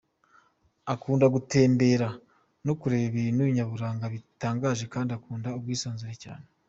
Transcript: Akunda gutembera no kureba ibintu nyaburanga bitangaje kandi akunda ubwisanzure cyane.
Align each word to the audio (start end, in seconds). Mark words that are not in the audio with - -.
Akunda 0.93 1.25
gutembera 1.35 2.07
no 2.65 2.73
kureba 2.79 3.03
ibintu 3.11 3.41
nyaburanga 3.55 4.05
bitangaje 4.13 4.83
kandi 4.93 5.09
akunda 5.17 5.55
ubwisanzure 5.57 6.15
cyane. 6.23 6.45